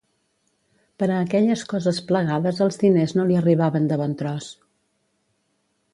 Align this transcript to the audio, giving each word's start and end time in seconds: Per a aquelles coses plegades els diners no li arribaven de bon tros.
Per 1.01 1.09
a 1.15 1.19
aquelles 1.25 1.65
coses 1.75 2.01
plegades 2.11 2.63
els 2.67 2.81
diners 2.85 3.15
no 3.19 3.27
li 3.29 3.39
arribaven 3.43 3.89
de 3.93 4.03
bon 4.05 4.17
tros. 4.23 4.53